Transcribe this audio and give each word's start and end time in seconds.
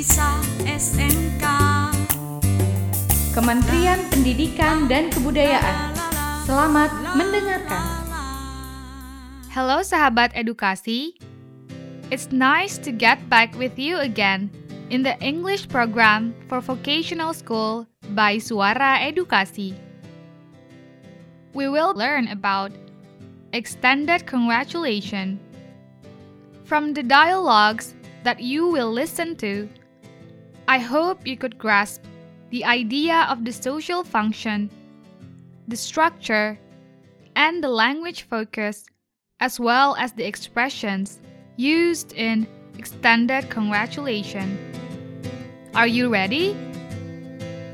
bisa 0.00 0.32
SMK 0.64 1.44
Kementerian 3.36 4.00
Pendidikan 4.08 4.88
dan 4.88 5.12
Kebudayaan. 5.12 5.92
Selamat 6.48 6.88
mendengarkan. 7.20 8.08
Hello 9.52 9.84
sahabat 9.84 10.32
edukasi. 10.32 11.20
It's 12.08 12.32
nice 12.32 12.80
to 12.80 12.96
get 12.96 13.20
back 13.28 13.52
with 13.60 13.76
you 13.76 14.00
again 14.00 14.48
in 14.88 15.04
the 15.04 15.20
English 15.20 15.68
program 15.68 16.32
for 16.48 16.64
vocational 16.64 17.36
school 17.36 17.84
by 18.16 18.40
Suara 18.40 19.04
Edukasi. 19.04 19.76
We 21.52 21.68
will 21.68 21.92
learn 21.92 22.32
about 22.32 22.72
extended 23.52 24.24
congratulation. 24.24 25.36
From 26.64 26.96
the 26.96 27.04
dialogues 27.04 27.92
that 28.24 28.40
you 28.40 28.64
will 28.64 28.88
listen 28.88 29.36
to, 29.44 29.68
I 30.70 30.78
hope 30.78 31.26
you 31.26 31.36
could 31.36 31.58
grasp 31.58 32.04
the 32.50 32.64
idea 32.64 33.26
of 33.28 33.44
the 33.44 33.52
social 33.52 34.04
function, 34.04 34.70
the 35.66 35.74
structure, 35.74 36.60
and 37.34 37.60
the 37.60 37.68
language 37.68 38.22
focus, 38.22 38.86
as 39.40 39.58
well 39.58 39.96
as 39.96 40.12
the 40.12 40.24
expressions 40.24 41.20
used 41.56 42.12
in 42.12 42.46
extended 42.78 43.50
congratulation. 43.50 44.56
Are 45.74 45.88
you 45.88 46.08
ready? 46.08 46.56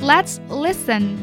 Let's 0.01 0.41
listen. 0.49 1.21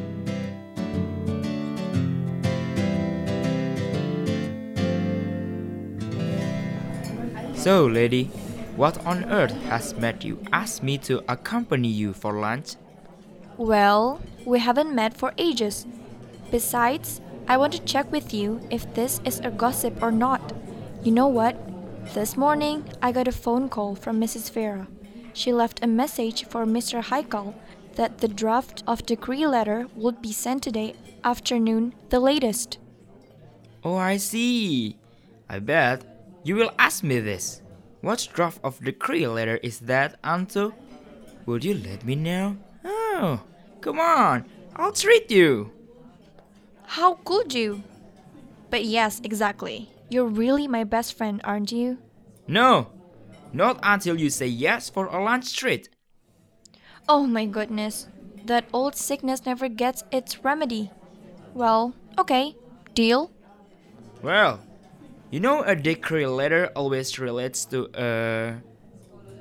So, 7.56 7.88
lady, 7.88 8.30
what 8.76 9.06
on 9.06 9.24
earth 9.26 9.52
has 9.64 9.96
made 9.96 10.24
you 10.24 10.40
ask 10.52 10.82
me 10.82 10.98
to 10.98 11.24
accompany 11.28 11.88
you 11.88 12.14
for 12.14 12.34
lunch? 12.34 12.76
Well, 13.58 14.22
we 14.46 14.60
haven't 14.60 14.96
met 14.96 15.16
for 15.16 15.34
ages. 15.38 15.86
Besides, 16.52 17.22
I 17.48 17.58
want 17.58 17.74
to 17.74 17.84
check 17.84 18.12
with 18.12 18.34
you 18.34 18.62
if 18.70 18.92
this 18.94 19.22
is 19.26 19.40
a 19.40 19.52
gossip 19.52 20.02
or 20.02 20.12
not. 20.12 20.54
You 21.04 21.12
know 21.12 21.28
what? 21.28 21.56
This 22.14 22.38
morning, 22.38 22.86
I 23.02 23.12
got 23.12 23.28
a 23.28 23.32
phone 23.32 23.70
call 23.70 23.96
from 23.96 24.20
Mrs. 24.20 24.52
Vera. 24.52 24.88
She 25.34 25.52
left 25.52 25.84
a 25.84 25.88
message 25.88 26.46
for 26.46 26.66
Mr. 26.66 27.04
Haikal 27.04 27.54
that 27.96 28.20
the 28.20 28.28
draft 28.28 28.84
of 28.88 29.06
decree 29.06 29.48
letter 29.48 29.88
would 29.96 30.22
be 30.22 30.32
sent 30.32 30.64
today 30.64 30.96
afternoon, 31.24 31.94
the 32.10 32.20
latest. 32.20 32.78
Oh, 33.84 33.96
I 33.96 34.18
see. 34.18 34.98
I 35.50 35.60
bet 35.60 36.04
you 36.44 36.56
will 36.56 36.72
ask 36.78 37.04
me 37.04 37.20
this. 37.20 37.63
What 38.04 38.28
draft 38.36 38.60
of 38.66 38.84
decree 38.84 39.26
letter 39.26 39.64
is 39.64 39.80
that, 39.88 40.20
Anto? 40.26 40.74
Would 41.46 41.64
you 41.64 41.74
let 41.74 42.04
me 42.04 42.16
know? 42.16 42.58
Oh, 42.84 43.40
come 43.80 43.98
on, 43.98 44.44
I'll 44.76 44.92
treat 44.92 45.32
you. 45.32 45.72
How 46.84 47.16
could 47.24 47.54
you? 47.54 47.82
But 48.70 48.84
yes, 48.84 49.22
exactly. 49.24 49.88
You're 50.10 50.28
really 50.28 50.68
my 50.68 50.84
best 50.84 51.14
friend, 51.14 51.40
aren't 51.46 51.72
you? 51.72 51.98
No, 52.46 52.90
not 53.54 53.80
until 53.82 54.20
you 54.20 54.30
say 54.30 54.48
yes 54.48 54.90
for 54.90 55.06
a 55.06 55.24
lunch 55.24 55.56
treat. 55.56 55.88
Oh 57.08 57.26
my 57.26 57.46
goodness. 57.46 58.10
That 58.48 58.66
old 58.74 58.98
sickness 58.98 59.46
never 59.46 59.70
gets 59.70 60.04
its 60.12 60.44
remedy. 60.44 60.92
Well, 61.54 61.94
okay. 62.20 62.58
Deal? 62.96 63.32
Well, 64.22 64.60
you 65.34 65.40
know 65.40 65.64
a 65.64 65.76
decree 65.76 66.28
letter 66.28 66.70
always 66.76 67.18
relates 67.18 67.66
to 67.66 67.90
a. 67.98 68.62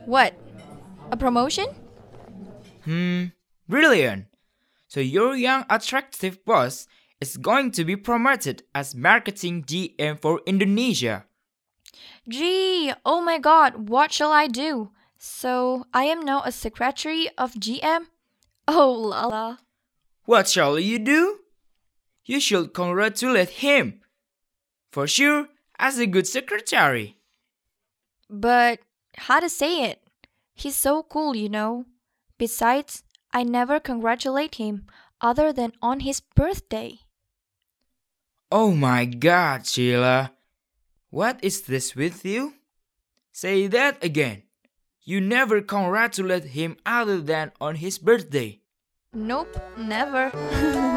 What? 0.07 0.33
A 1.11 1.19
promotion? 1.19 1.67
Hmm, 2.85 3.37
brilliant. 3.69 4.25
So 4.89 5.01
your 5.01 5.37
young 5.37 5.67
attractive 5.69 6.43
boss 6.47 6.87
is 7.21 7.37
going 7.37 7.73
to 7.73 7.85
be 7.85 7.97
promoted 7.97 8.63
as 8.75 8.95
marketing 8.95 9.65
GM 9.65 10.19
for 10.19 10.41
Indonesia. 10.47 11.27
Gee, 12.27 12.95
oh 13.05 13.21
my 13.21 13.39
god, 13.39 13.91
what 13.91 14.13
shall 14.13 14.33
I 14.33 14.47
do? 14.47 14.93
So, 15.19 15.85
I 15.93 16.05
am 16.05 16.21
now 16.25 16.43
a 16.43 16.53
secretary 16.53 17.29
of 17.37 17.53
GM? 17.53 18.07
Oh 18.67 18.93
la 18.93 19.27
la. 19.27 19.57
What 20.25 20.49
shall 20.49 20.79
you 20.79 20.99
do? 20.99 21.41
You 22.25 22.41
should 22.41 22.73
congratulate 22.73 23.61
him. 23.61 24.01
For 24.91 25.07
sure, 25.07 25.49
as 25.79 25.99
a 25.99 26.07
good 26.07 26.27
secretary. 26.27 27.17
But 28.29 28.81
how 29.17 29.41
to 29.41 29.49
say 29.49 29.85
it? 29.85 30.03
He's 30.55 30.77
so 30.77 31.03
cool, 31.03 31.37
you 31.37 31.49
know. 31.49 31.87
Besides, 32.39 33.03
I 33.33 33.43
never 33.43 33.81
congratulate 33.81 34.57
him 34.57 34.87
other 35.21 35.53
than 35.53 35.73
on 35.81 36.01
his 36.01 36.21
birthday. 36.21 37.01
Oh 38.51 38.73
my 38.73 39.05
god, 39.07 39.67
Sheila. 39.67 40.33
What 41.11 41.39
is 41.43 41.63
this 41.63 41.95
with 41.95 42.25
you? 42.25 42.55
Say 43.33 43.67
that 43.69 44.03
again. 44.05 44.43
You 45.03 45.21
never 45.21 45.61
congratulate 45.63 46.53
him 46.53 46.77
other 46.85 47.21
than 47.21 47.53
on 47.61 47.77
his 47.77 47.99
birthday. 47.99 48.61
Nope, 49.15 49.57
never. 49.77 50.31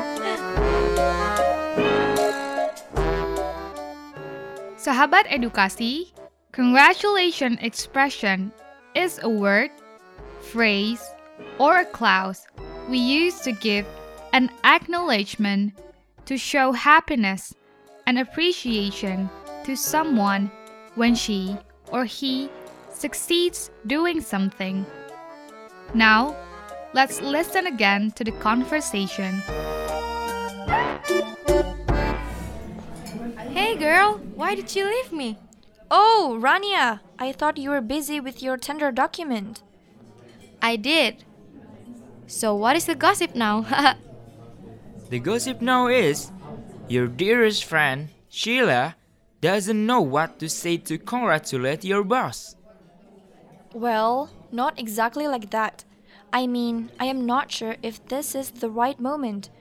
Sahabat 4.85 5.25
edukasi, 5.33 6.13
congratulation 6.51 7.57
expression 7.57 8.53
is 8.93 9.17
a 9.23 9.27
word, 9.27 9.71
phrase, 10.53 11.01
or 11.57 11.81
a 11.81 11.85
clause 11.89 12.45
we 12.87 12.99
use 12.99 13.41
to 13.41 13.51
give 13.51 13.87
an 14.31 14.51
acknowledgement 14.63 15.73
to 16.29 16.37
show 16.37 16.71
happiness 16.71 17.55
and 18.05 18.19
appreciation 18.19 19.27
to 19.65 19.75
someone 19.75 20.51
when 20.93 21.15
she 21.15 21.57
or 21.89 22.05
he 22.05 22.47
succeeds 22.93 23.71
doing 23.87 24.21
something. 24.21 24.85
Now, 25.95 26.37
let's 26.93 27.21
listen 27.21 27.65
again 27.65 28.11
to 28.11 28.23
the 28.23 28.37
conversation. 28.37 29.41
Hey 33.51 33.75
girl, 33.75 34.17
why 34.35 34.55
did 34.55 34.75
you 34.75 34.85
leave 34.85 35.11
me? 35.11 35.37
oh, 35.91 36.37
Rania, 36.41 36.99
I 37.19 37.31
thought 37.31 37.57
you 37.57 37.69
were 37.69 37.81
busy 37.81 38.19
with 38.19 38.41
your 38.41 38.57
tender 38.57 38.91
document. 38.91 39.61
I 40.61 40.75
did. 40.75 41.23
So 42.27 42.55
what 42.55 42.75
is 42.75 42.85
the 42.85 42.95
gossip 42.95 43.35
now? 43.35 43.65
The 45.09 45.19
gossip 45.19 45.61
now 45.61 45.87
is 45.87 46.31
your 46.87 47.07
dearest 47.07 47.63
friend, 47.63 48.09
Sheila, 48.27 48.95
doesn't 49.39 49.85
know 49.85 50.01
what 50.01 50.39
to 50.39 50.49
say 50.49 50.77
to 50.77 50.97
congratulate 50.97 51.85
your 51.85 52.03
boss. 52.03 52.55
Well, 53.71 54.31
not 54.51 54.79
exactly 54.79 55.27
like 55.27 55.51
that. 55.51 55.85
I 56.33 56.47
mean, 56.47 56.89
I 56.99 57.05
am 57.05 57.25
not 57.25 57.51
sure 57.51 57.75
if 57.83 58.03
this 58.07 58.33
is 58.33 58.49
the 58.49 58.69
right 58.69 58.99
moment. 58.99 59.51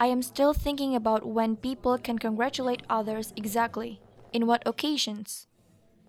I 0.00 0.06
am 0.06 0.22
still 0.22 0.54
thinking 0.54 0.96
about 0.96 1.26
when 1.26 1.56
people 1.56 1.98
can 1.98 2.18
congratulate 2.18 2.82
others 2.88 3.34
exactly. 3.36 4.00
In 4.32 4.46
what 4.46 4.62
occasions? 4.64 5.46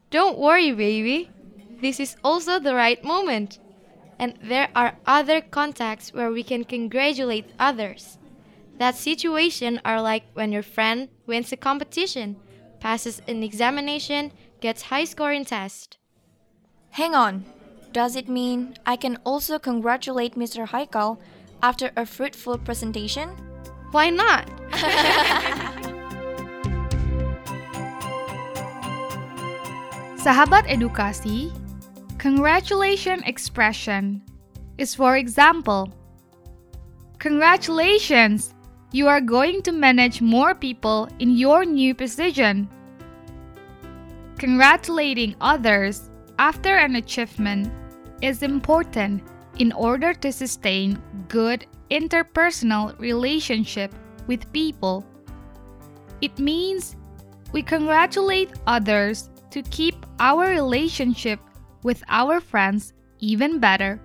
Don't 0.09 0.39
worry, 0.39 0.71
baby. 0.71 1.29
This 1.81 1.99
is 1.99 2.15
also 2.23 2.57
the 2.57 2.73
right 2.73 3.03
moment. 3.03 3.59
And 4.17 4.39
there 4.41 4.69
are 4.77 4.95
other 5.05 5.41
contexts 5.41 6.13
where 6.13 6.31
we 6.31 6.41
can 6.41 6.63
congratulate 6.63 7.51
others. 7.59 8.17
That 8.77 8.95
situation 8.95 9.81
are 9.83 10.01
like 10.01 10.23
when 10.35 10.53
your 10.53 10.63
friend 10.63 11.09
wins 11.27 11.51
a 11.51 11.57
competition, 11.57 12.37
passes 12.79 13.21
an 13.27 13.43
examination, 13.43 14.31
gets 14.61 14.83
high 14.83 15.03
score 15.03 15.33
in 15.33 15.43
test. 15.43 15.97
Hang 16.91 17.13
on. 17.13 17.43
Does 17.91 18.15
it 18.15 18.29
mean 18.29 18.75
I 18.85 18.95
can 18.95 19.17
also 19.25 19.59
congratulate 19.59 20.35
Mr. 20.35 20.65
Haikal 20.65 21.19
after 21.61 21.91
a 21.97 22.05
fruitful 22.05 22.57
presentation? 22.59 23.50
Why 23.91 24.09
not? 24.09 24.47
Sahabat 30.21 30.67
edukasi, 30.69 31.51
congratulation 32.17 33.23
expression 33.23 34.21
is 34.77 34.95
for 34.95 35.17
example, 35.17 35.91
Congratulations! 37.21 38.55
You 38.91 39.07
are 39.07 39.21
going 39.21 39.61
to 39.61 39.71
manage 39.71 40.23
more 40.23 40.55
people 40.55 41.07
in 41.19 41.37
your 41.37 41.63
new 41.65 41.93
position. 41.93 42.67
Congratulating 44.39 45.35
others 45.39 46.09
after 46.39 46.77
an 46.77 46.95
achievement 46.95 47.71
is 48.23 48.41
important 48.41 49.21
in 49.59 49.71
order 49.73 50.15
to 50.15 50.31
sustain 50.31 50.97
good 51.27 51.67
interpersonal 51.91 52.97
relationship 52.97 53.93
with 54.25 54.51
people. 54.53 55.05
It 56.21 56.39
means 56.39 56.95
we 57.51 57.61
congratulate 57.61 58.49
others 58.65 59.29
to 59.51 59.61
keep 59.63 60.05
our 60.19 60.47
relationship 60.47 61.39
with 61.83 62.01
our 62.07 62.39
friends 62.39 62.93
even 63.19 63.59
better. 63.59 63.99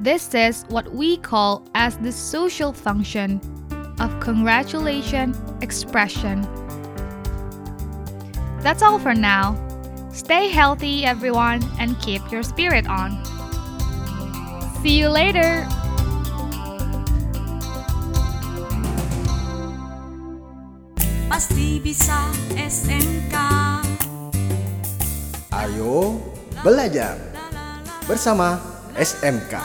This 0.00 0.34
is 0.34 0.64
what 0.68 0.90
we 0.92 1.18
call 1.18 1.62
as 1.74 1.98
the 1.98 2.10
social 2.10 2.72
function 2.72 3.40
of 4.00 4.18
congratulation 4.20 5.36
expression. 5.60 6.42
That's 8.60 8.82
all 8.82 8.98
for 8.98 9.14
now. 9.14 9.60
Stay 10.10 10.48
healthy, 10.48 11.04
everyone, 11.04 11.62
and 11.78 12.00
keep 12.00 12.22
your 12.32 12.42
spirit 12.42 12.86
on. 12.88 13.22
See 14.82 14.98
you 14.98 15.08
later! 15.08 15.68
Pasti 21.34 21.82
bisa 21.82 22.30
SMK 22.54 23.34
Ayo 25.50 26.22
belajar 26.62 27.18
bersama 28.06 28.62
SMK. 28.94 29.58